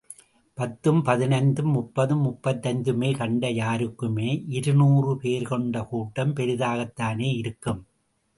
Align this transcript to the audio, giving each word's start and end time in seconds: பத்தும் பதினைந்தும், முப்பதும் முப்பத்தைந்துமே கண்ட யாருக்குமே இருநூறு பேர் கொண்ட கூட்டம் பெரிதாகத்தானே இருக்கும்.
பத்தும் 0.57 1.01
பதினைந்தும், 1.05 1.71
முப்பதும் 1.71 2.23
முப்பத்தைந்துமே 2.25 3.09
கண்ட 3.17 3.51
யாருக்குமே 3.51 4.29
இருநூறு 4.47 5.17
பேர் 5.17 5.47
கொண்ட 5.47 5.83
கூட்டம் 5.83 6.35
பெரிதாகத்தானே 6.35 7.29
இருக்கும். 7.37 7.81